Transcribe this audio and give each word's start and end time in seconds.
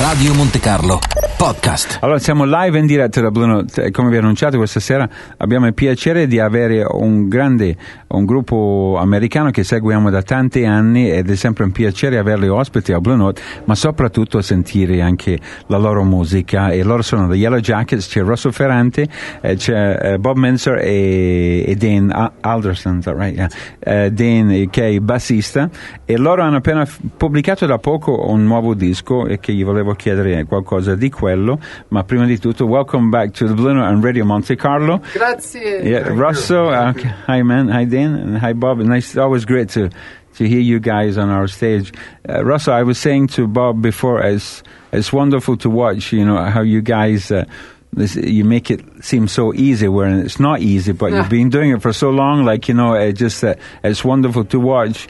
Radio 0.00 0.32
Monte 0.34 0.60
Carlo 0.60 1.00
Podcast. 1.38 1.98
Allora 2.00 2.18
siamo 2.18 2.44
live 2.44 2.76
in 2.80 2.86
diretta 2.86 3.20
da 3.20 3.30
Blue 3.30 3.46
Note 3.46 3.92
come 3.92 4.10
vi 4.10 4.16
ho 4.16 4.18
annunciato 4.18 4.56
questa 4.56 4.80
sera 4.80 5.08
abbiamo 5.36 5.68
il 5.68 5.72
piacere 5.72 6.26
di 6.26 6.40
avere 6.40 6.84
un 6.84 7.28
grande 7.28 7.76
un 8.08 8.24
gruppo 8.24 8.96
americano 8.98 9.52
che 9.52 9.62
seguiamo 9.62 10.10
da 10.10 10.22
tanti 10.22 10.64
anni 10.64 11.08
ed 11.08 11.30
è 11.30 11.36
sempre 11.36 11.62
un 11.62 11.70
piacere 11.70 12.18
averli 12.18 12.48
ospiti 12.48 12.92
a 12.92 13.00
Blue 13.00 13.14
Note 13.14 13.40
ma 13.66 13.76
soprattutto 13.76 14.42
sentire 14.42 15.00
anche 15.00 15.38
la 15.68 15.76
loro 15.76 16.02
musica 16.02 16.70
e 16.70 16.82
loro 16.82 17.02
sono 17.02 17.28
The 17.28 17.36
Yellow 17.36 17.60
Jackets 17.60 18.08
c'è 18.08 18.22
Russell 18.22 18.50
Ferrante 18.50 19.06
eh, 19.40 19.54
c'è 19.54 20.14
eh, 20.14 20.18
Bob 20.18 20.38
Menzer 20.38 20.78
e, 20.78 21.62
e 21.68 21.76
Dane 21.76 22.32
Alderson 22.40 23.00
right? 23.04 23.36
yeah. 23.36 23.48
eh, 23.78 24.10
Dane 24.10 24.68
che 24.70 24.88
è 24.88 24.98
bassista 24.98 25.70
e 26.04 26.16
loro 26.16 26.42
hanno 26.42 26.56
appena 26.56 26.84
pubblicato 27.16 27.64
da 27.64 27.78
poco 27.78 28.28
un 28.28 28.42
nuovo 28.44 28.74
disco 28.74 29.26
e 29.26 29.38
che 29.38 29.52
gli 29.52 29.64
volevo 29.64 29.94
chiedere 29.94 30.44
qualcosa 30.44 30.96
di 30.96 31.08
quello, 31.28 31.58
ma 31.88 32.04
prima 32.04 32.24
di 32.24 32.38
tutto, 32.38 32.64
welcome 32.64 33.10
back 33.10 33.32
to 33.32 33.46
the 33.46 33.52
Blue 33.52 33.74
Note 33.74 33.86
and 33.86 34.02
Radio 34.02 34.24
Monte 34.24 34.56
Carlo. 34.56 35.02
Grazie. 35.12 35.82
Yeah, 35.82 36.08
Russell, 36.08 36.68
uh, 36.68 36.94
hi 37.26 37.42
man, 37.42 37.68
hi 37.68 37.84
Dan, 37.84 38.14
and 38.14 38.38
hi 38.38 38.54
Bob. 38.54 38.78
Nice, 38.78 39.14
always 39.18 39.44
great 39.44 39.68
to 39.74 39.90
to 40.36 40.48
hear 40.48 40.60
you 40.60 40.80
guys 40.80 41.18
on 41.18 41.28
our 41.28 41.46
stage. 41.46 41.92
Uh, 42.26 42.42
Russell, 42.44 42.72
I 42.72 42.82
was 42.82 42.96
saying 42.96 43.28
to 43.36 43.46
Bob 43.46 43.82
before, 43.82 44.22
it's 44.22 44.62
it's 44.90 45.12
wonderful 45.12 45.58
to 45.58 45.68
watch. 45.68 46.12
You 46.12 46.24
know 46.24 46.42
how 46.46 46.62
you 46.62 46.80
guys. 46.80 47.30
Uh, 47.30 47.44
this, 47.92 48.16
you 48.16 48.44
make 48.44 48.70
it 48.70 48.80
seem 49.02 49.28
so 49.28 49.52
easy 49.54 49.88
where 49.88 50.08
it's 50.08 50.38
not 50.38 50.60
easy, 50.60 50.92
but 50.92 51.12
you've 51.12 51.28
been 51.38 51.50
doing 51.50 51.72
it 51.72 51.82
for 51.82 51.92
so 51.92 52.08
long. 52.08 52.46
Like 52.46 52.68
you 52.68 52.74
know, 52.74 52.94
it 52.94 53.14
just 53.14 53.44
uh, 53.44 53.54
it's 53.84 54.02
wonderful 54.02 54.44
to 54.46 54.58
watch 54.58 55.08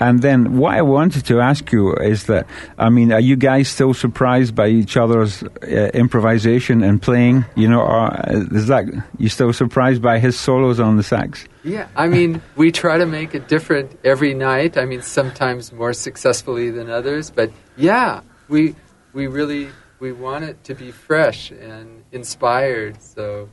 and 0.00 0.22
then 0.22 0.56
what 0.56 0.74
I 0.74 0.80
wanted 0.80 1.26
to 1.26 1.40
ask 1.40 1.70
you 1.70 1.94
is 1.94 2.24
that, 2.24 2.46
I 2.78 2.88
mean, 2.88 3.12
are 3.12 3.20
you 3.20 3.36
guys 3.36 3.68
still 3.68 3.92
surprised 3.92 4.54
by 4.54 4.68
each 4.68 4.96
other's 4.96 5.42
uh, 5.42 5.90
improvisation 5.92 6.82
and 6.82 7.02
playing? 7.02 7.44
You 7.54 7.68
know, 7.68 7.82
uh, 7.82 8.46
is 8.50 8.68
that, 8.68 8.86
you 9.18 9.28
still 9.28 9.52
surprised 9.52 10.00
by 10.00 10.18
his 10.18 10.40
solos 10.40 10.80
on 10.80 10.96
the 10.96 11.02
sax? 11.02 11.46
Yeah, 11.64 11.86
I 11.94 12.08
mean, 12.08 12.40
we 12.56 12.72
try 12.72 12.96
to 12.96 13.04
make 13.04 13.34
it 13.34 13.46
different 13.46 13.98
every 14.02 14.32
night. 14.32 14.78
I 14.78 14.86
mean, 14.86 15.02
sometimes 15.02 15.70
more 15.70 15.92
successfully 15.92 16.70
than 16.70 16.88
others, 16.88 17.30
but 17.30 17.52
yeah, 17.76 18.22
we, 18.48 18.74
we 19.12 19.26
really, 19.26 19.68
we 19.98 20.12
want 20.12 20.44
it 20.44 20.64
to 20.64 20.74
be 20.74 20.92
fresh 20.92 21.50
and 21.50 22.04
inspired. 22.10 23.02
So 23.02 23.50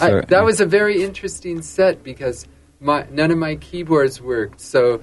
I, 0.00 0.20
that 0.28 0.44
was 0.44 0.60
a 0.60 0.66
very 0.66 1.02
interesting 1.02 1.60
set 1.60 2.04
because 2.04 2.46
my, 2.78 3.04
none 3.10 3.32
of 3.32 3.38
my 3.38 3.56
keyboards 3.56 4.20
worked. 4.20 4.60
So 4.60 5.02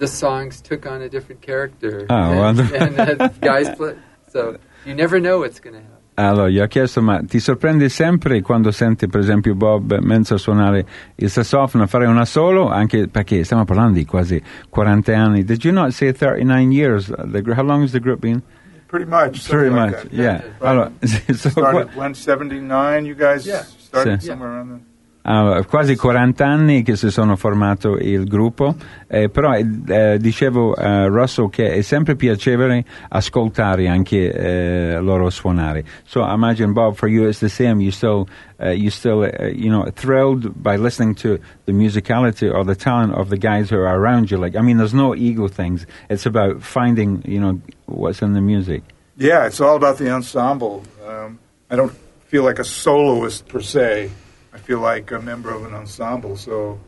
the 0.00 0.06
songs 0.08 0.60
took 0.60 0.84
on 0.86 1.00
a 1.02 1.08
different 1.08 1.40
character. 1.40 2.06
Ah, 2.08 2.48
and, 2.48 2.58
and 2.74 2.98
uh, 3.20 3.28
guys 3.40 3.68
play, 3.76 3.94
so 4.32 4.56
you 4.84 4.94
never 4.94 5.20
know 5.20 5.38
what's 5.38 5.60
going 5.60 5.74
to 5.76 5.80
happen. 5.80 5.98
Allora, 6.16 6.48
gli 6.50 6.58
ho 6.60 6.66
chiesto, 6.66 7.00
ma 7.00 7.22
ti 7.22 7.38
sorprende 7.38 7.88
sempre 7.88 8.42
quando 8.42 8.70
senti, 8.72 9.06
per 9.06 9.20
esempio, 9.20 9.54
Bob 9.54 9.96
Mintzer 10.02 10.38
suonare 10.38 10.84
il 11.14 11.30
sassofono, 11.30 11.86
fare 11.86 12.04
una 12.06 12.26
solo, 12.26 12.68
anche 12.68 13.06
perché 13.08 13.42
stiamo 13.44 13.64
parlando 13.64 13.94
di 13.94 14.04
quasi 14.04 14.42
40 14.68 15.16
anni. 15.16 15.44
Did 15.44 15.62
you 15.64 15.72
not 15.72 15.92
say 15.92 16.12
39 16.12 16.72
years? 16.72 17.06
The, 17.06 17.42
how 17.54 17.62
long 17.64 17.82
has 17.82 17.92
the 17.92 18.00
group 18.00 18.20
been? 18.20 18.42
Pretty 18.88 19.06
much. 19.08 19.48
Pretty 19.48 19.70
much, 19.72 19.92
that. 19.92 20.12
yeah. 20.12 20.42
Right. 20.42 20.52
Allora, 20.60 20.92
so 21.06 21.48
started 21.48 21.86
what- 21.86 21.96
when 21.96 22.12
79, 22.14 23.06
you 23.06 23.14
guys 23.14 23.46
Yeah. 23.46 23.62
started 23.78 24.20
Sì. 24.20 24.26
somewhere 24.26 24.50
around 24.50 24.68
then? 24.70 24.84
Ah, 25.22 25.62
quasi 25.68 25.96
40 25.96 26.46
anni 26.46 26.82
che 26.82 26.96
si 26.96 27.10
sono 27.10 27.36
formato 27.36 27.98
il 27.98 28.24
gruppo, 28.24 28.74
eh, 29.06 29.28
però 29.28 29.52
eh, 29.54 30.16
dicevo 30.18 30.72
a 30.72 31.08
Russell 31.08 31.50
che 31.50 31.74
è 31.74 31.82
sempre 31.82 32.16
piacevole 32.16 32.84
ascoltare 33.10 33.86
anche 33.86 34.32
eh, 34.32 34.98
loro 34.98 35.28
suonare. 35.28 35.84
So 36.04 36.22
I 36.22 36.32
imagine 36.32 36.72
Bob, 36.72 36.94
for 36.94 37.08
you 37.08 37.28
it's 37.28 37.40
the 37.40 37.50
same. 37.50 37.82
You 37.82 37.90
still, 37.90 38.28
uh, 38.58 38.68
you 38.68 38.88
still, 38.88 39.20
uh, 39.20 39.48
you 39.48 39.68
know, 39.68 39.84
thrilled 39.92 40.54
by 40.54 40.76
listening 40.76 41.14
to 41.16 41.38
the 41.66 41.72
musicality 41.72 42.50
or 42.50 42.64
the 42.64 42.74
talent 42.74 43.12
of 43.12 43.28
the 43.28 43.36
guys 43.36 43.68
who 43.68 43.76
are 43.76 43.94
around 43.94 44.30
you. 44.30 44.38
Like, 44.38 44.56
I 44.56 44.62
mean, 44.62 44.78
there's 44.78 44.94
no 44.94 45.14
ego 45.14 45.48
things. 45.48 45.86
It's 46.08 46.24
about 46.24 46.62
finding, 46.62 47.22
you 47.26 47.40
know, 47.40 47.60
what's 47.84 48.22
in 48.22 48.32
the 48.32 48.40
music. 48.40 48.84
Yeah, 49.18 49.44
it's 49.44 49.60
all 49.60 49.76
about 49.76 49.98
the 49.98 50.10
ensemble. 50.10 50.82
Um, 51.06 51.38
I 51.70 51.76
don't 51.76 51.92
feel 52.28 52.42
like 52.42 52.58
a 52.58 52.64
soloist 52.64 53.46
per 53.48 53.60
se. 53.60 54.10
I 54.52 54.58
feel 54.58 54.80
like 54.80 55.10
a 55.10 55.20
member 55.20 55.52
of 55.54 55.64
an 55.64 55.74
ensemble. 55.74 56.36
So 56.36 56.80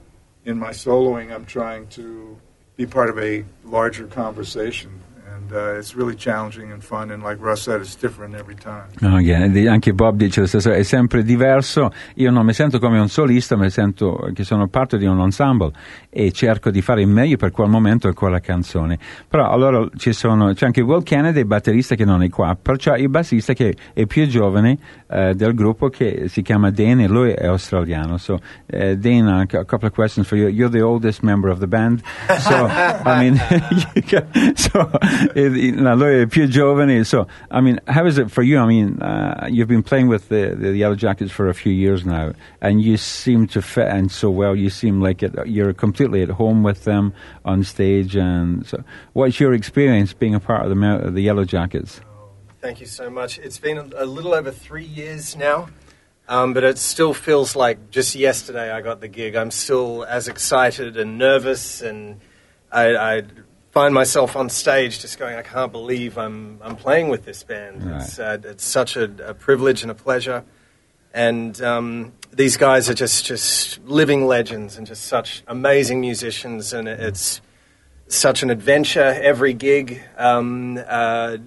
in 0.45 0.59
my 0.59 0.71
soloing, 0.71 1.33
I'm 1.33 1.47
trying 1.47 1.87
to 1.89 2.39
be 2.77 2.87
part 2.87 3.11
of 3.11 3.19
a 3.19 3.45
larger 3.65 4.07
conversation. 4.07 5.01
Uh, 5.53 5.77
it's 5.77 5.95
really 5.95 6.17
challenging 6.17 6.73
and 6.73 6.83
fun. 6.83 7.11
And 7.11 7.23
like 7.23 7.39
Russ 7.39 7.63
said, 7.63 7.81
it's 7.81 7.95
different 7.95 8.35
every 8.35 8.55
time. 8.55 8.87
No, 9.01 9.19
yeah, 9.19 9.45
anche 9.71 9.93
Bob 9.93 10.17
dice 10.17 10.41
lo 10.41 10.47
stesso, 10.47 10.71
è 10.71 10.83
sempre 10.83 11.23
diverso. 11.23 11.91
Io 12.15 12.31
non 12.31 12.47
mi 12.47 12.55
sento 12.55 12.79
come 12.79 12.99
un 12.99 13.09
solista, 13.09 13.57
mi 13.57 13.69
sento 13.69 14.31
che 14.33 14.45
sono 14.45 14.69
parte 14.69 14.97
di 14.97 15.05
un 15.05 15.21
ensemble 15.21 15.73
e 16.09 16.33
cerco 16.33 16.71
di 16.71 16.81
fare 16.81 17.03
il 17.03 17.09
meglio 17.09 17.37
per 17.37 17.51
quel 17.51 17.69
momento 17.69 18.09
e 18.09 18.15
quella 18.15 18.41
canzone. 18.41 18.99
Però 19.29 19.51
allora 19.51 19.87
sono, 19.97 20.55
c'è 20.55 20.65
anche 20.67 20.81
Will 20.81 21.03
Kennedy, 21.03 21.45
batterista 21.45 21.95
che 21.97 22.05
non 22.05 22.23
è 22.23 22.31
qua, 22.31 22.57
perciò 22.61 22.97
il 22.97 23.11
bassista 23.11 23.53
che 23.53 23.77
è 23.93 24.07
più 24.07 24.27
giovane 24.27 24.79
eh, 25.11 25.35
del 25.35 25.55
gruppo 25.55 25.89
che 25.89 26.29
si 26.29 26.41
chiama 26.41 26.71
Dane 26.71 27.05
e 27.05 27.09
lui 27.09 27.33
è 27.33 27.47
australiano. 27.47 28.17
So, 28.17 28.39
eh, 28.67 28.97
Dane, 28.97 29.43
a 29.43 29.65
couple 29.65 29.89
of 29.89 29.93
questions 29.93 30.27
for 30.27 30.39
you. 30.39 30.49
You're 30.49 30.71
the 30.71 30.83
oldest 30.83 31.23
member 31.23 31.51
of 31.51 31.59
the 31.59 31.67
band, 31.67 32.03
so 32.39 32.67
I 32.67 33.19
mean, 33.19 33.37
so 34.55 34.91
eh, 35.47 35.71
no, 35.73 35.95
lui 35.95 36.27
più 36.27 36.47
giovane. 36.49 37.05
So, 37.05 37.27
I 37.51 37.61
mean, 37.61 37.81
how 37.87 38.07
is 38.07 38.19
it 38.19 38.31
for 38.31 38.43
you? 38.43 38.59
I 38.59 38.67
mean, 38.67 39.01
uh, 39.01 39.49
you've 39.51 39.69
been 39.69 39.83
playing 39.83 40.09
with 40.09 40.29
the, 40.29 40.55
the 40.57 40.69
Yellowjackets 40.69 41.31
for 41.31 41.49
a 41.49 41.55
few 41.55 41.73
years 41.73 42.05
now, 42.05 42.33
and 42.61 42.83
you 42.83 42.97
seem 42.97 43.47
to 43.49 43.63
fit 43.63 43.89
in 43.89 44.09
so 44.09 44.31
well. 44.31 44.55
You 44.55 44.71
seem 44.71 45.01
like 45.01 45.23
it, 45.23 45.35
you're 45.47 45.73
completely 45.73 46.23
at 46.23 46.31
home 46.31 46.63
with 46.63 46.85
them 46.85 47.13
on 47.45 47.65
stage. 47.65 48.17
And 48.17 48.67
so, 48.67 48.83
what's 49.13 49.41
your 49.41 49.53
experience 49.55 50.13
being 50.13 50.35
a 50.35 50.41
part 50.41 50.65
of 50.65 50.69
the 50.69 51.11
the 51.11 51.27
Yellowjackets? 51.27 52.01
Thank 52.61 52.81
you 52.81 52.87
so 52.87 53.11
much. 53.11 53.39
It's 53.39 53.59
been 53.59 53.79
a, 53.79 54.05
a 54.05 54.07
little 54.07 54.35
over 54.35 54.53
three 54.53 54.85
years 54.85 55.37
now, 55.37 55.69
um, 56.29 56.55
but 56.55 56.63
it 56.63 56.79
still 56.79 57.13
feels 57.13 57.57
like 57.57 57.91
just 57.91 58.15
yesterday 58.15 58.71
I 58.71 58.81
got 58.83 59.01
the 59.01 59.09
gig. 59.09 59.35
I'm 59.35 59.51
still 59.51 60.05
as 60.05 60.29
excited 60.29 60.97
and 60.97 61.19
nervous, 61.19 61.83
and 61.83 62.21
I, 62.71 62.95
I 62.95 63.23
find 63.73 63.93
myself 63.93 64.37
on 64.37 64.49
stage 64.49 65.01
just 65.01 65.19
going, 65.19 65.35
I 65.35 65.43
can't 65.43 65.73
believe 65.73 66.19
I'm, 66.19 66.59
I'm 66.63 66.77
playing 66.77 67.09
with 67.09 67.25
this 67.25 67.43
band. 67.43 67.83
Right. 67.83 68.03
It's, 68.03 68.19
uh, 68.19 68.39
it's 68.45 68.65
such 68.65 68.97
a, 68.97 69.31
a 69.31 69.35
privilege 69.35 69.83
and 69.83 69.91
a 69.91 69.95
pleasure. 69.95 70.45
And 71.15 71.61
um, 71.63 72.13
these 72.33 72.57
guys 72.57 72.89
are 72.89 72.95
just, 72.95 73.25
just 73.25 73.83
living 73.85 74.27
legends 74.27 74.79
and 74.79 74.87
just 74.87 75.05
such 75.05 75.43
amazing 75.47 76.01
musicians, 76.01 76.73
and 76.73 76.89
it's 76.89 77.41
such 78.09 78.43
an 78.43 78.51
adventure 78.51 79.19
every 79.23 79.53
gig. 79.53 80.03
Um, 80.17 80.79
uh, 80.87 81.39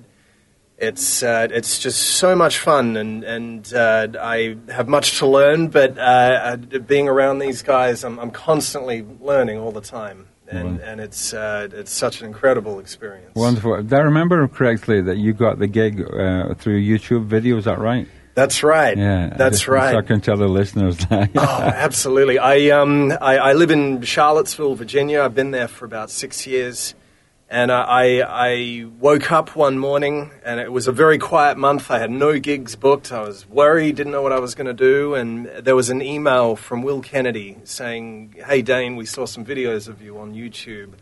it's 0.78 1.24
uh, 1.24 1.48
it's 1.52 1.80
just 1.80 2.02
so 2.02 2.36
much 2.36 2.60
fun, 2.60 2.98
and 2.98 3.24
and 3.24 3.74
uh, 3.74 4.08
I 4.20 4.58
have 4.70 4.88
much 4.88 5.20
to 5.20 5.26
learn. 5.26 5.70
But 5.70 5.98
uh, 5.98 6.02
uh, 6.02 6.56
being 6.80 7.08
around 7.08 7.40
these 7.40 7.64
guys, 7.64 8.04
I'm, 8.04 8.20
I'm 8.20 8.32
constantly 8.32 9.06
learning 9.22 9.58
all 9.58 9.72
the 9.72 9.82
time, 9.82 10.28
and 10.48 10.80
and 10.80 11.02
it's 11.02 11.34
uh, 11.34 11.68
it's 11.72 11.92
such 11.92 12.22
an 12.22 12.28
incredible 12.28 12.80
experience. 12.80 13.34
Wonderful. 13.36 13.82
Did 13.84 13.94
I 13.94 14.02
remember 14.02 14.48
correctly 14.48 15.02
that 15.02 15.18
you 15.18 15.34
got 15.34 15.60
the 15.60 15.68
gig 15.68 16.02
uh, 16.02 16.54
through 16.56 16.82
YouTube 16.82 17.26
video? 17.26 17.58
Is 17.58 17.66
that 17.66 17.80
right? 17.80 18.08
That's 18.36 18.64
right. 18.64 18.98
Yeah, 18.98 19.30
that's 19.30 19.60
just 19.60 19.68
right. 19.70 19.92
So 19.92 19.98
I 19.98 20.02
can 20.02 20.20
tell 20.20 20.36
the 20.36 20.48
listeners 20.50 20.98
that. 21.08 21.32
Oh, 21.38 21.62
absolutely. 21.62 22.38
I, 22.38 22.70
um, 22.70 23.14
I, 23.22 23.38
I 23.38 23.54
live 23.54 23.72
in 23.72 24.02
Charlottesville, 24.02 24.76
Virginia. 24.76 25.22
I've 25.22 25.34
been 25.36 25.52
there 25.52 25.70
for 25.70 25.86
about 25.86 26.12
six 26.12 26.46
years. 26.46 26.96
And 27.48 27.72
I, 27.72 28.22
I, 28.22 28.86
woke 29.00 29.32
up 29.32 29.56
one 29.56 29.78
morning, 29.78 30.32
and 30.44 30.60
it 30.60 30.72
was 30.72 30.88
a 30.88 30.92
very 30.92 31.20
quiet 31.20 31.60
month. 31.60 31.92
I 31.92 32.00
had 32.00 32.10
no 32.10 32.40
gigs 32.40 32.76
booked. 32.76 33.12
I 33.12 33.22
was 33.22 33.48
worried, 33.48 33.98
didn't 33.98 34.14
know 34.14 34.24
what 34.24 34.32
I 34.32 34.40
was 34.40 34.56
going 34.56 34.66
to 34.66 34.74
do. 34.74 35.14
And 35.14 35.46
there 35.46 35.76
was 35.76 35.92
an 35.92 36.02
email 36.02 36.56
from 36.56 36.82
Will 36.82 37.02
Kennedy 37.02 37.58
saying, 37.64 38.36
Hey, 38.48 38.64
Dane, 38.64 38.96
we 38.96 39.06
saw 39.06 39.28
some 39.28 39.46
videos 39.46 39.88
of 39.88 40.02
you 40.02 40.18
on 40.18 40.34
YouTube. 40.34 40.94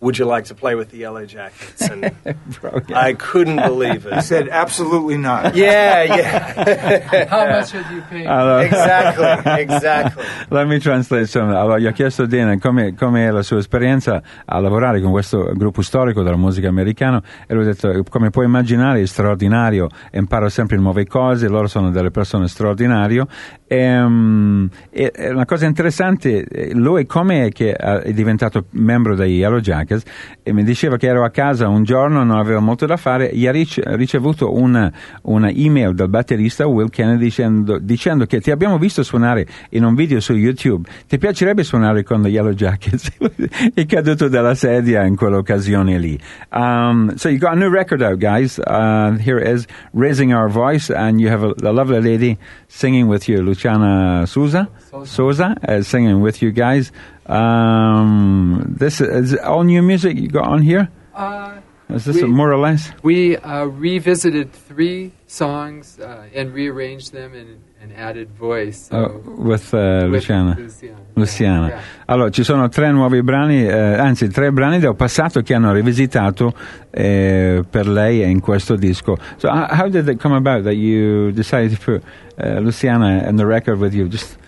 Would 0.00 0.16
you 0.18 0.24
like 0.24 0.46
to 0.46 0.54
play 0.54 0.74
with 0.74 0.88
the 0.90 0.96
Yellow 0.96 1.26
Jackets? 1.26 1.82
And 1.90 2.10
Brilliant. 2.60 2.94
I 2.94 3.12
couldn't 3.12 3.56
believe 3.56 4.06
I 4.10 4.18
it. 4.18 4.22
said, 4.22 4.48
absolutely 4.48 5.18
not. 5.18 5.54
Yeah, 5.54 6.04
yeah. 6.04 7.26
How 7.28 7.46
much 7.46 7.72
have 7.72 7.92
you 7.92 8.00
paid? 8.08 8.26
Allora, 8.26 8.64
exactly, 8.64 9.60
exactly. 9.62 10.24
Let 10.48 10.68
me 10.68 10.78
translate 10.78 11.26
some. 11.26 11.54
Allora, 11.54 11.78
gli 11.78 11.86
ho 11.86 11.92
chiesto 11.92 12.22
a 12.22 12.26
Dana 12.26 12.56
come, 12.58 12.94
come 12.94 13.26
è 13.26 13.30
la 13.30 13.42
sua 13.42 13.58
esperienza 13.58 14.22
a 14.46 14.58
lavorare 14.58 15.02
con 15.02 15.10
questo 15.10 15.52
gruppo 15.54 15.82
storico 15.82 16.22
della 16.22 16.38
musica 16.38 16.68
americana 16.68 17.22
e 17.46 17.52
lui 17.52 17.64
ha 17.64 17.66
detto, 17.66 18.02
come 18.08 18.30
puoi 18.30 18.46
immaginare, 18.46 19.02
è 19.02 19.06
straordinario, 19.06 19.88
imparo 20.12 20.48
sempre 20.48 20.78
nuove 20.78 21.06
cose, 21.06 21.46
loro 21.46 21.66
sono 21.66 21.90
delle 21.90 22.10
persone 22.10 22.48
straordinarie. 22.48 23.26
Ehm, 23.66 24.68
E, 24.90 25.12
e 25.14 25.30
una 25.30 25.44
cosa 25.44 25.66
interessante, 25.66 26.44
eh, 26.44 26.72
lui 26.74 27.04
come 27.06 27.46
è 27.46 27.50
che 27.50 27.70
eh, 27.70 28.00
è 28.02 28.12
diventato 28.12 28.64
membro 28.70 29.14
dei 29.14 29.34
Yellow 29.36 29.60
Jackets? 29.60 29.88
Jackets 29.90 30.04
e 30.42 30.52
mi 30.52 30.62
diceva 30.62 30.96
che 30.96 31.08
ero 31.08 31.24
a 31.24 31.30
casa 31.30 31.68
un 31.68 31.82
giorno, 31.82 32.22
non 32.22 32.38
avevo 32.38 32.60
molto 32.60 32.86
da 32.86 32.96
fare, 32.96 33.30
gli 33.32 33.46
ha 33.46 33.50
rice- 33.50 33.82
ricevuto 33.96 34.54
una, 34.54 34.92
una 35.22 35.50
email 35.50 35.94
dal 35.94 36.08
batterista 36.08 36.66
Will 36.66 36.88
Kennedy 36.88 37.24
dicendo, 37.24 37.78
dicendo 37.78 38.26
che 38.26 38.40
ti 38.40 38.50
abbiamo 38.50 38.78
visto 38.78 39.02
suonare 39.02 39.46
in 39.70 39.84
un 39.84 39.94
video 39.94 40.20
su 40.20 40.34
YouTube, 40.34 40.88
ti 41.06 41.18
piacerebbe 41.18 41.64
suonare 41.64 42.02
con 42.02 42.22
the 42.22 42.28
Yellow 42.28 42.52
Jackets? 42.52 43.10
è 43.74 43.86
caduto 43.86 44.28
dalla 44.28 44.54
sedia 44.54 45.04
in 45.04 45.16
quell'occasione 45.16 45.98
lì. 45.98 46.18
Um, 46.52 47.14
so 47.16 47.28
you 47.28 47.38
got 47.38 47.52
a 47.52 47.56
new 47.56 47.70
record 47.70 48.02
out, 48.02 48.18
guys. 48.18 48.58
Uh, 48.58 49.16
here 49.18 49.38
is, 49.38 49.66
Raising 49.92 50.32
Our 50.32 50.48
Voice, 50.48 50.90
and 50.90 51.20
you 51.20 51.28
have 51.28 51.42
a, 51.42 51.54
a 51.62 51.72
lovely 51.72 52.00
lady 52.00 52.38
singing 52.68 53.08
with 53.08 53.28
you, 53.28 53.42
Luciana 53.42 54.26
Souza, 54.26 54.68
Souza, 55.04 55.56
uh, 55.66 55.82
singing 55.82 56.20
with 56.20 56.42
you 56.42 56.52
guys. 56.52 56.92
Um, 57.30 58.74
this 58.78 59.00
is 59.00 59.36
all 59.36 59.62
new 59.64 59.82
music 59.82 60.16
you 60.18 60.28
got 60.28 60.46
on 60.48 60.62
here. 60.62 60.88
Uh, 61.14 61.52
Is 61.88 62.04
this 62.04 62.22
We- 62.22 62.28
more 62.28 62.52
or 62.52 62.58
less? 62.58 62.92
we 63.02 63.36
uh, 63.36 63.64
revisited 63.66 64.52
three 64.68 65.10
songs 65.26 65.98
uh, 65.98 66.22
and 66.38 66.52
rearranged 66.54 67.12
them 67.12 67.32
and, 67.34 67.58
and 67.82 67.92
added 67.96 68.28
voice. 68.38 68.88
So 68.90 68.96
Uh, 68.96 69.08
with 69.44 69.74
uh, 69.74 70.06
with 70.08 70.22
Luciana. 70.22 70.54
Luciana. 70.56 70.96
Luciana. 71.16 71.68
Yeah. 71.68 71.80
Allora, 72.06 72.30
ci 72.30 72.44
sono 72.44 72.68
tre 72.68 72.92
nuovi 72.92 73.22
brani, 73.22 73.64
eh, 73.66 73.98
anzi 73.98 74.28
tre 74.28 74.52
brani 74.52 74.78
del 74.78 74.94
passato 74.94 75.40
che 75.42 75.54
hanno 75.54 75.72
rivisitato 75.72 76.52
eh, 76.92 77.64
per 77.68 77.86
lei 77.88 78.22
in 78.30 78.40
questo 78.40 78.76
disco. 78.76 79.16
So, 79.38 79.48
how, 79.48 79.66
how 79.68 79.88
did 79.88 80.08
it 80.08 80.20
come 80.20 80.36
about 80.36 80.62
that 80.64 80.74
you 80.76 81.32
decided 81.32 81.76
to 81.76 81.78
put 81.84 82.02
uh, 82.38 82.60
Luciana 82.60 83.26
in 83.28 83.34
the 83.36 83.44
record 83.46 83.78
with 83.80 83.94
you? 83.94 84.06
Just 84.08 84.38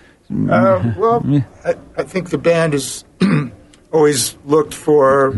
Uh, 0.51 0.95
well. 0.97 1.45
I, 1.65 1.75
I 1.97 2.03
think 2.05 2.31
the 2.31 2.39
band 2.39 2.73
has 2.73 3.05
always 3.93 4.37
looked 4.45 4.75
for 4.75 5.37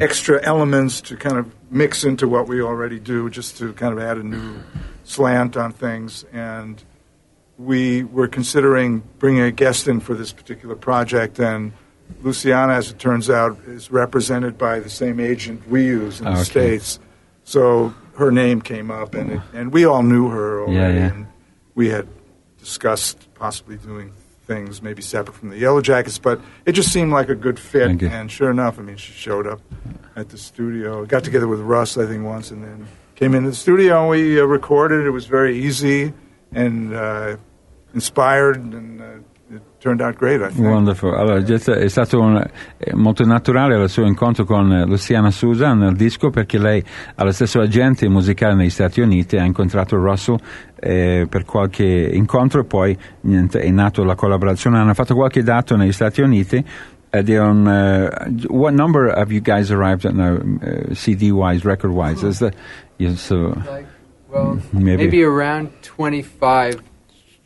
extra 0.00 0.42
elements 0.42 1.00
to 1.02 1.16
kind 1.16 1.36
of 1.38 1.52
mix 1.70 2.04
into 2.04 2.28
what 2.28 2.48
we 2.48 2.60
already 2.60 2.98
do, 2.98 3.30
just 3.30 3.58
to 3.58 3.72
kind 3.74 3.92
of 3.92 3.98
add 3.98 4.18
a 4.18 4.22
new 4.22 4.56
slant 5.04 5.56
on 5.56 5.72
things. 5.72 6.24
And 6.32 6.82
we 7.58 8.02
were 8.04 8.28
considering 8.28 9.02
bringing 9.18 9.42
a 9.42 9.52
guest 9.52 9.88
in 9.88 10.00
for 10.00 10.14
this 10.14 10.32
particular 10.32 10.74
project, 10.74 11.38
and 11.38 11.72
Luciana, 12.22 12.74
as 12.74 12.90
it 12.90 12.98
turns 12.98 13.30
out, 13.30 13.58
is 13.66 13.90
represented 13.90 14.58
by 14.58 14.80
the 14.80 14.90
same 14.90 15.20
agent 15.20 15.66
we 15.68 15.84
use 15.86 16.18
in 16.20 16.26
the 16.26 16.32
Okay. 16.32 16.42
States. 16.42 16.98
So 17.44 17.94
her 18.16 18.30
name 18.30 18.60
came 18.60 18.90
up, 18.90 19.14
and, 19.14 19.32
it, 19.32 19.40
and 19.54 19.72
we 19.72 19.84
all 19.84 20.02
knew 20.02 20.28
her 20.28 20.62
already. 20.62 20.74
Yeah, 20.76 20.88
yeah. 21.06 21.14
And 21.14 21.26
we 21.74 21.88
had 21.88 22.06
discussed 22.58 23.32
possibly 23.34 23.76
doing 23.76 24.12
things 24.52 24.82
maybe 24.82 25.02
separate 25.02 25.34
from 25.34 25.50
the 25.50 25.60
Yellowjackets, 25.60 26.20
but 26.20 26.40
it 26.66 26.72
just 26.72 26.92
seemed 26.92 27.12
like 27.12 27.28
a 27.28 27.34
good 27.34 27.58
fit. 27.58 27.88
And 28.12 28.30
sure 28.30 28.50
enough, 28.50 28.78
I 28.78 28.82
mean, 28.82 28.96
she 28.96 29.12
showed 29.12 29.46
up 29.46 29.60
at 30.16 30.28
the 30.28 30.38
studio. 30.38 31.04
Got 31.06 31.24
together 31.24 31.48
with 31.48 31.60
Russ, 31.60 31.96
I 31.96 32.06
think, 32.06 32.24
once, 32.24 32.50
and 32.50 32.62
then 32.62 32.86
came 33.14 33.34
into 33.34 33.50
the 33.50 33.56
studio 33.56 34.00
and 34.00 34.10
we 34.10 34.40
uh, 34.40 34.44
recorded. 34.44 35.06
It 35.06 35.10
was 35.10 35.26
very 35.26 35.58
easy 35.58 36.12
and 36.52 36.94
uh, 36.94 37.36
inspired, 37.94 38.56
and 38.56 39.24
uh, 39.52 39.56
it 39.56 39.62
turned 39.80 40.00
out 40.00 40.16
great. 40.16 40.40
I 40.40 40.48
think. 40.48 40.66
Wonderful. 40.66 41.14
Allora, 41.14 41.38
è 41.42 41.88
stato 41.88 42.20
un- 42.20 42.42
eh, 42.78 42.94
molto 42.94 43.24
naturale 43.24 43.76
il 43.80 43.88
suo 43.88 44.04
incontro 44.06 44.44
con 44.44 44.72
eh, 44.72 44.84
Luciana 44.86 45.30
Susan 45.30 45.78
nel 45.78 45.94
disco 45.94 46.30
perché 46.30 46.58
lei 46.58 46.82
ha 47.14 47.24
lo 47.24 47.30
stesso 47.32 47.60
agente 47.60 48.08
musicale 48.08 48.54
negli 48.54 48.70
Stati 48.70 49.00
Uniti, 49.00 49.36
ha 49.36 49.44
incontrato 49.44 49.96
Russell 49.96 50.38
eh, 50.80 51.26
per 51.28 51.44
qualche 51.44 51.84
incontro 52.12 52.60
e 52.60 52.64
poi 52.64 52.96
niente, 53.22 53.60
è 53.60 53.70
nato 53.70 54.02
la 54.04 54.14
collaborazione. 54.14 54.78
Hanno 54.78 54.94
fatto 54.94 55.14
qualche 55.14 55.42
dato 55.42 55.76
negli 55.76 55.92
Stati 55.92 56.20
Uniti 56.22 56.64
ed 57.10 57.28
è 57.28 57.38
un... 57.40 57.68
eh, 57.68 58.46
what 58.48 58.72
number 58.72 59.12
have 59.16 59.30
you 59.32 59.42
guys 59.42 59.70
arrived 59.70 60.04
at 60.06 60.14
now, 60.14 60.36
uh, 60.36 60.94
CD-wise, 60.94 61.62
record-wise? 61.64 62.26
Is 62.26 62.38
that, 62.38 62.54
yeah, 62.96 63.14
so 63.14 63.52
Like, 63.66 63.86
well, 64.30 64.58
Maybe. 64.70 64.96
maybe, 64.96 65.22
around 65.22 65.68
25. 65.82 66.80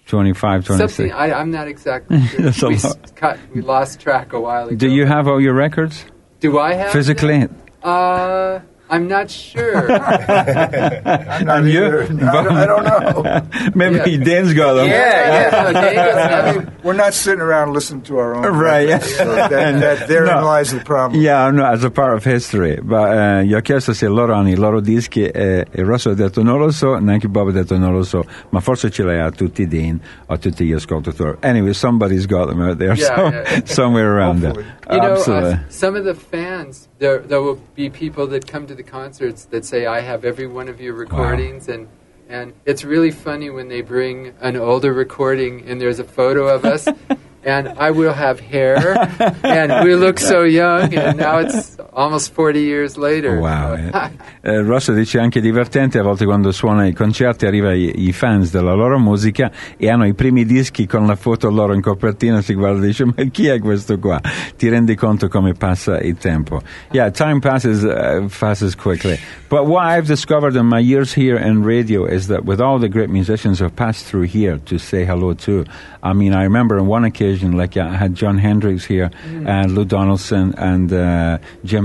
25, 0.06 0.64
26? 0.66 0.94
Something, 0.96 1.12
I, 1.12 1.32
I'm 1.32 1.50
not 1.50 1.68
exactly 1.68 2.20
sure. 2.52 2.70
We, 2.70 2.78
cut, 3.14 3.38
we 3.54 3.60
lost 3.60 4.00
track 4.00 4.32
a 4.32 4.40
while 4.40 4.68
ago. 4.68 4.76
Do 4.76 4.88
you 4.88 5.04
have 5.06 5.26
all 5.26 5.40
your 5.40 5.54
records? 5.54 6.04
Do 6.40 6.58
I 6.58 6.74
have 6.74 6.92
Physically? 6.92 7.40
them? 7.40 7.62
Uh, 7.82 8.60
I'm 8.88 9.08
not 9.08 9.30
sure. 9.30 9.90
I'm 9.92 11.44
not 11.44 11.58
And 11.58 11.68
you? 11.68 11.84
I, 11.84 12.06
don't, 12.06 12.56
I 12.56 12.66
don't 12.66 12.84
know. 12.84 13.70
Maybe 13.74 14.10
Yeah. 14.12 14.24
Dan's 14.24 14.54
got 14.54 14.74
them. 14.74 14.86
yeah, 14.88 15.70
no, 15.72 15.80
Dave 15.80 15.98
I 15.98 16.52
mean, 16.52 16.72
we're 16.84 16.92
not 16.94 17.12
sitting 17.14 17.40
around 17.40 17.72
listening 17.72 18.02
to 18.02 18.18
our 18.18 18.34
own. 18.36 18.42
Right, 18.56 18.88
records, 18.88 19.10
yeah. 19.10 19.16
so 19.16 19.34
that, 19.34 19.50
that, 19.50 20.08
therein 20.08 20.34
No. 20.40 20.44
lies 20.44 20.70
the 20.72 20.80
problem. 20.80 21.20
Yeah, 21.20 21.50
no, 21.50 21.64
as 21.64 21.82
a 21.84 21.90
part 21.90 22.14
of 22.14 22.22
history. 22.24 22.78
But 22.82 23.12
eh, 23.16 23.44
gli 23.44 23.54
ho 23.54 23.60
chiesto 23.60 23.92
se 23.92 24.06
loro 24.06 24.34
hanno 24.34 24.50
i 24.50 24.54
loro 24.56 24.80
dischi 24.80 25.24
e, 25.26 25.66
e 25.70 25.82
Rosso 25.82 26.10
ha 26.10 26.14
detto 26.14 26.42
non 26.44 26.58
lo 26.60 26.70
so, 26.70 26.96
neanche 26.98 27.28
Bob 27.28 27.48
ha 27.48 27.52
detto 27.52 27.76
non 27.76 27.92
lo 27.92 28.04
so, 28.04 28.24
ma 28.50 28.60
forse 28.60 28.90
ce 28.90 29.02
l'hai 29.02 29.18
a 29.20 29.30
tutti 29.30 29.66
Dean 29.66 30.00
o 30.26 30.38
tutti 30.38 30.64
gli 30.64 30.72
ascoltatori. 30.72 31.38
Anyway, 31.40 31.72
somebody's 31.72 32.26
got 32.26 32.48
them 32.48 32.60
out 32.60 32.78
there, 32.78 32.94
Yeah, 32.94 33.14
so- 33.16 33.28
yeah. 33.32 33.60
somewhere 33.64 34.12
around 34.16 34.40
there. 34.42 34.50
Hopefully. 34.52 34.74
You 34.88 34.98
know, 35.00 35.12
Absolutely. 35.14 35.52
uh, 35.54 35.58
some 35.68 35.96
of 35.96 36.04
the 36.04 36.14
fans, 36.14 36.86
there, 36.98 37.18
there 37.18 37.40
will 37.42 37.58
be 37.74 37.90
people 37.90 38.28
that 38.28 38.46
come 38.46 38.66
to 38.68 38.75
the 38.76 38.82
concerts 38.82 39.44
that 39.46 39.64
say, 39.64 39.86
I 39.86 40.00
have 40.00 40.24
every 40.24 40.46
one 40.46 40.68
of 40.68 40.80
your 40.80 40.94
recordings. 40.94 41.68
And, 41.68 41.88
and 42.28 42.52
it's 42.64 42.84
really 42.84 43.10
funny 43.10 43.50
when 43.50 43.68
they 43.68 43.80
bring 43.80 44.34
an 44.40 44.56
older 44.56 44.92
recording 44.92 45.68
and 45.68 45.80
there's 45.80 45.98
a 45.98 46.04
photo 46.04 46.48
of 46.48 46.64
us. 46.64 46.88
and 47.42 47.68
I 47.68 47.92
will 47.92 48.12
have 48.12 48.40
hair. 48.40 48.96
and 49.42 49.84
we 49.84 49.94
look 49.94 50.18
so 50.18 50.42
young. 50.42 50.94
And 50.94 51.18
now 51.18 51.38
it's 51.38 51.76
almost 51.96 52.32
40 52.34 52.60
years 52.60 52.96
later. 52.96 53.38
Wow. 53.40 53.74
eh. 53.74 54.10
Eh, 54.46 54.62
Rosso 54.62 54.92
dice 54.92 55.18
anche 55.18 55.40
divertente 55.40 55.98
a 55.98 56.04
volte 56.04 56.24
quando 56.24 56.52
suona 56.52 56.86
i 56.86 56.92
concerti 56.92 57.46
arriva 57.46 57.72
i, 57.74 58.06
i 58.06 58.12
fans 58.12 58.52
della 58.52 58.74
loro 58.74 58.96
musica 58.96 59.50
e 59.76 59.90
hanno 59.90 60.06
i 60.06 60.14
primi 60.14 60.44
dischi 60.44 60.86
con 60.86 61.04
la 61.04 61.16
foto 61.16 61.50
loro 61.50 61.74
in 61.74 61.80
copertina 61.80 62.40
si 62.42 62.54
guarda 62.54 62.84
e 62.84 62.86
dice 62.86 63.04
ma 63.06 63.14
chi 63.32 63.48
è 63.48 63.58
questo 63.58 63.98
qua? 63.98 64.20
Ti 64.56 64.68
rendi 64.68 64.94
conto 64.94 65.26
come 65.26 65.54
passa 65.54 65.98
il 65.98 66.16
tempo. 66.16 66.62
Yeah, 66.92 67.10
time 67.10 67.40
passes 67.40 67.82
uh, 67.82 68.28
passes 68.38 68.76
quickly. 68.76 69.18
But 69.48 69.66
what 69.66 69.84
I've 69.84 70.06
discovered 70.06 70.54
in 70.54 70.66
my 70.66 70.78
years 70.78 71.12
here 71.12 71.36
in 71.36 71.64
radio 71.64 72.04
is 72.06 72.28
that 72.28 72.44
with 72.44 72.60
all 72.60 72.78
the 72.78 72.88
great 72.88 73.10
musicians 73.10 73.58
who've 73.58 73.74
passed 73.74 74.06
through 74.06 74.28
here 74.28 74.60
to 74.66 74.78
say 74.78 75.04
hello 75.04 75.34
to, 75.34 75.64
I 76.04 76.12
mean 76.12 76.34
I 76.34 76.44
remember 76.44 76.78
on 76.78 76.86
one 76.86 77.04
occasion 77.04 77.56
like 77.56 77.76
I 77.76 77.96
had 77.96 78.14
Jon 78.14 78.38
Hendricks 78.38 78.84
here 78.84 79.10
and 79.44 79.72
Lou 79.74 79.84
Donaldson 79.84 80.54
and 80.56 80.92
uh, 80.92 81.38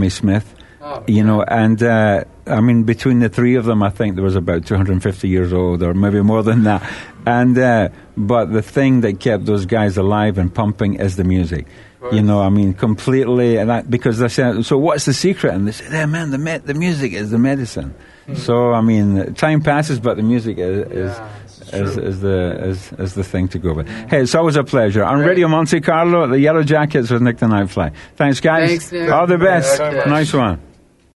Smith 0.10 0.56
Oh, 0.84 1.04
you 1.08 1.24
know, 1.24 1.44
and 1.44 1.82
uh, 1.84 2.24
I 2.48 2.60
mean, 2.60 2.84
between 2.84 3.20
the 3.20 3.30
three 3.30 3.54
of 3.56 3.66
them, 3.66 3.84
I 3.84 3.92
think 3.92 4.16
there 4.16 4.24
was 4.24 4.36
about 4.36 4.66
250 4.66 5.28
years 5.28 5.54
old, 5.54 5.84
or 5.84 5.94
maybe 5.94 6.22
more 6.22 6.42
than 6.42 6.64
that. 6.64 6.82
And 7.24 7.56
uh, 7.56 7.90
but 8.18 8.46
the 8.52 8.64
thing 8.64 9.02
that 9.02 9.20
kept 9.20 9.46
those 9.46 9.68
guys 9.68 9.98
alive 9.98 10.40
and 10.40 10.52
pumping 10.52 10.96
is 10.96 11.18
the 11.18 11.24
music. 11.24 11.68
You 12.12 12.24
know, 12.24 12.42
I 12.42 12.50
mean, 12.50 12.74
completely. 12.74 13.58
And 13.58 13.70
that, 13.70 13.92
because 13.92 14.18
they 14.18 14.28
said, 14.28 14.66
so 14.66 14.76
what's 14.76 15.06
the 15.06 15.14
secret? 15.14 15.54
And 15.54 15.68
they 15.68 15.72
said, 15.72 15.92
yeah, 15.92 16.08
man, 16.08 16.32
the 16.32 16.40
me- 16.40 16.58
the 16.58 16.74
music 16.74 17.14
is 17.14 17.30
the 17.30 17.38
medicine. 17.38 17.94
So 18.34 18.74
I 18.74 18.82
mean, 18.82 19.36
time 19.36 19.62
passes, 19.62 20.00
but 20.00 20.18
the 20.18 20.24
music 20.24 20.58
is. 20.58 20.88
is 20.88 21.18
Yeah. 21.18 21.28
is, 21.28 21.41
is 21.74 22.22
the 22.22 22.58
is, 22.64 22.94
is 22.94 23.14
the 23.14 23.24
thing 23.24 23.48
to 23.50 23.60
go 23.60 23.74
with. 23.74 23.88
Hey, 23.88 24.22
it's 24.22 24.36
always 24.36 24.56
a 24.56 24.64
pleasure. 24.64 25.04
On 25.04 25.18
Great. 25.18 25.30
Radio 25.30 25.48
Monte 25.48 25.82
Carlo, 25.82 26.28
the 26.28 26.38
Yellowjackets 26.38 27.12
with 27.12 27.22
Nick 27.22 27.38
the 27.38 27.48
Nightfly. 27.48 27.94
Thanks, 28.16 28.40
guys. 28.40 28.70
Thanks, 28.70 28.92
Nick. 28.92 29.12
All 29.12 29.28
the 29.28 29.38
best. 29.38 29.80
Okay. 29.80 30.10
Nice 30.10 30.34
one. 30.34 30.60